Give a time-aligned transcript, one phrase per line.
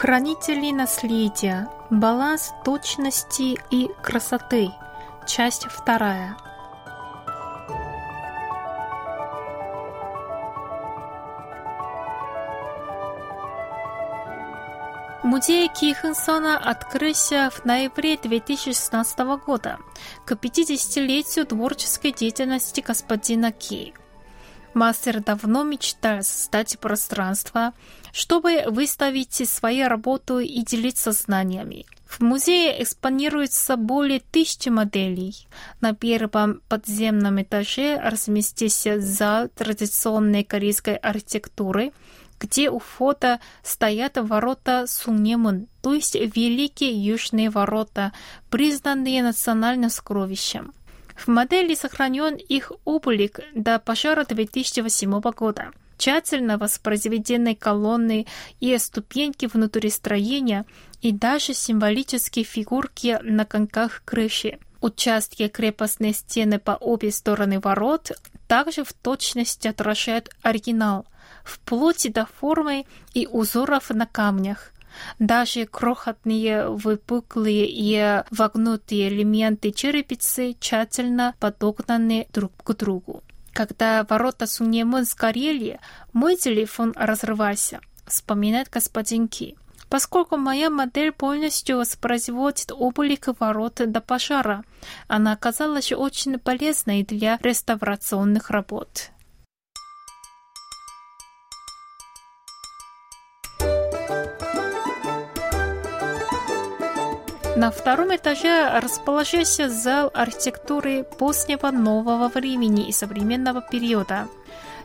[0.00, 1.68] Хранители наследия.
[1.90, 4.70] Баланс точности и красоты.
[5.26, 6.36] Часть вторая.
[15.24, 19.78] Музей Кихенсона открылся в ноябре 2016 года
[20.24, 23.94] к 50-летию творческой деятельности господина Ки.
[24.74, 27.72] Мастер давно мечтал создать пространство,
[28.12, 31.86] чтобы выставить свои работы и делиться знаниями.
[32.06, 35.46] В музее экспонируется более тысячи моделей.
[35.80, 41.92] На первом подземном этаже разместился зал традиционной корейской архитектуры,
[42.40, 48.12] где у входа стоят ворота Сунемун, то есть Великие Южные ворота,
[48.48, 50.72] признанные национальным сокровищем.
[51.18, 55.72] В модели сохранен их облик до пожара 2008 года.
[55.96, 58.26] Тщательно воспроизведены колонны
[58.60, 60.64] и ступеньки внутри строения
[61.02, 64.60] и даже символические фигурки на конках крыши.
[64.80, 68.12] Участки крепостной стены по обе стороны ворот
[68.46, 71.04] также в точности отражают оригинал,
[71.42, 74.70] вплоть до формы и узоров на камнях.
[75.18, 83.22] Даже крохотные выпуклые и вогнутые элементы черепицы тщательно подогнаны друг к другу.
[83.52, 85.80] Когда ворота Суньемон сгорели,
[86.12, 89.56] мой телефон разрывался, вспоминает господин Ки.
[89.88, 94.64] Поскольку моя модель полностью воспроизводит облик ворот до пожара,
[95.06, 99.10] она оказалась очень полезной для реставрационных работ.
[107.58, 114.28] На втором этаже расположился зал архитектуры позднего нового времени и современного периода.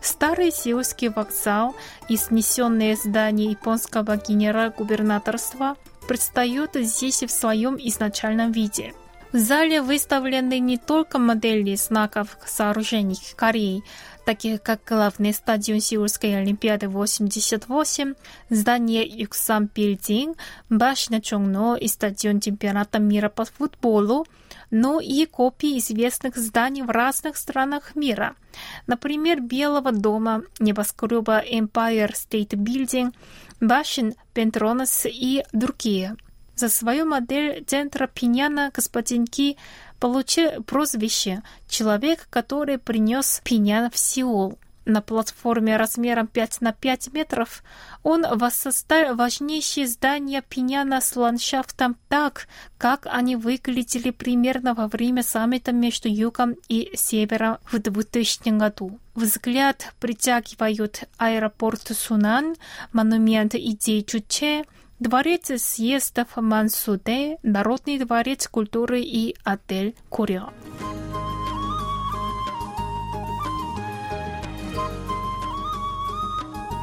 [0.00, 1.76] Старый сеульский вокзал
[2.08, 5.76] и снесенные здания японского генерал-губернаторства
[6.08, 8.94] предстают здесь в своем изначальном виде.
[9.32, 13.82] В зале выставлены не только модели знаков сооружений Кореи,
[14.26, 18.12] таких как главный стадион Сеульской Олимпиады 88,
[18.50, 20.36] здание Юксан Билдинг,
[20.68, 24.26] башня Чонгно и стадион чемпионата мира по футболу,
[24.70, 28.34] но и копии известных зданий в разных странах мира.
[28.86, 33.14] Например, Белого дома, небоскреба Empire State Building,
[33.60, 36.16] башен Пентронос и другие.
[36.62, 39.56] За свою модель центра Пиняна господин Ки
[39.98, 44.60] получил прозвище «Человек, который принес Пинян в Сеул».
[44.84, 47.64] На платформе размером 5 на 5 метров
[48.04, 52.46] он воссоздал важнейшие здания Пиняна с ландшафтом так,
[52.78, 59.00] как они выглядели примерно во время саммита между Югом и Севером в 2000 году.
[59.16, 62.54] Взгляд притягивают аэропорт Сунан,
[62.92, 64.64] монумент идей Чуче,
[65.02, 70.50] Дворец съездов Мансуде, Народный дворец культуры и отель Курё.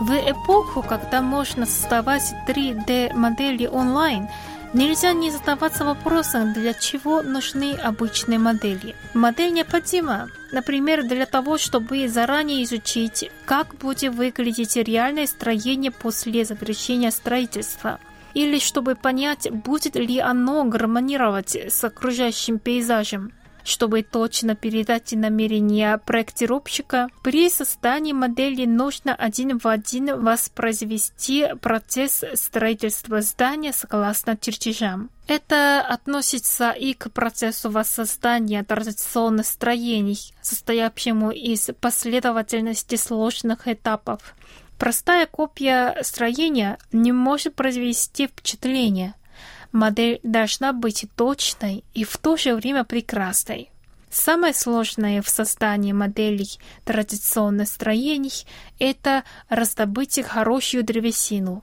[0.00, 4.28] В эпоху, когда можно создавать 3D-модели онлайн,
[4.76, 8.94] Нельзя не задаваться вопросом, для чего нужны обычные модели.
[9.14, 17.10] Модель необходима, например, для того, чтобы заранее изучить, как будет выглядеть реальное строение после завершения
[17.10, 18.00] строительства
[18.34, 23.32] или чтобы понять, будет ли оно гармонировать с окружающим пейзажем.
[23.66, 33.22] Чтобы точно передать намерения проектировщика, при создании модели нужно один в один воспроизвести процесс строительства
[33.22, 35.10] здания согласно чертежам.
[35.26, 44.36] Это относится и к процессу воссоздания традиционных строений, состоящему из последовательности сложных этапов.
[44.78, 49.14] Простая копия строения не может произвести впечатление–
[49.72, 53.70] Модель должна быть точной и в то же время прекрасной.
[54.10, 58.46] Самое сложное в создании моделей традиционных строений–
[58.78, 61.62] это раздобыть хорошую древесину.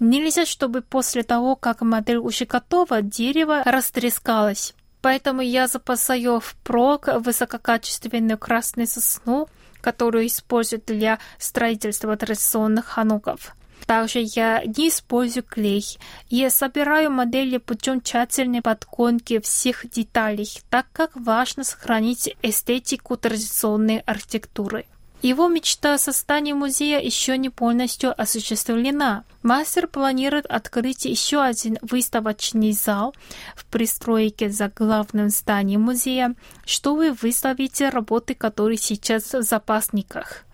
[0.00, 4.74] Нельзя, чтобы после того, как модель уже готова, дерево растрескалось.
[5.02, 9.48] Поэтому я запасаю впрок высококачественную красную сосну,
[9.80, 13.54] которую используют для строительства традиционных хануков.
[13.86, 15.84] Также я не использую клей.
[16.28, 24.86] Я собираю модели путем тщательной подгонки всех деталей, так как важно сохранить эстетику традиционной архитектуры.
[25.22, 29.22] Его мечта о создании музея еще не полностью осуществлена.
[29.44, 33.14] Мастер планирует открыть еще один выставочный зал
[33.54, 36.34] в пристройке за главным зданием музея,
[36.66, 40.44] чтобы выставить работы, которые сейчас в запасниках.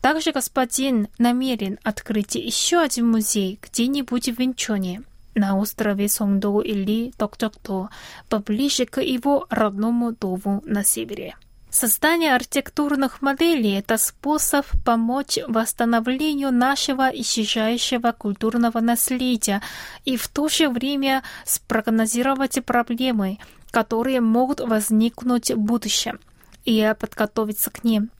[0.00, 5.02] Также господин намерен открыть еще один музей где-нибудь в Винчоне,
[5.34, 7.90] на острове Сонгдо или Токчокто,
[8.28, 11.36] поближе к его родному дому на севере.
[11.70, 19.62] Создание архитектурных моделей– это способ помочь восстановлению нашего исчезающего культурного наследия
[20.04, 23.38] и в то же время спрогнозировать проблемы,
[23.70, 26.18] которые могут возникнуть в будущем,
[26.64, 28.10] и подготовиться к ним.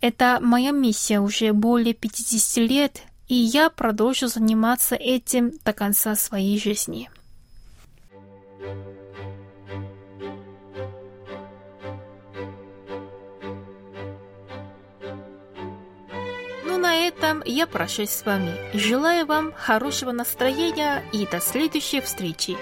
[0.00, 6.58] Это моя миссия уже более 50 лет, и я продолжу заниматься этим до конца своей
[6.58, 7.10] жизни.
[16.64, 18.52] Ну, на этом я прощаюсь с вами.
[18.76, 22.56] Желаю вам хорошего настроения и до следующей встречи.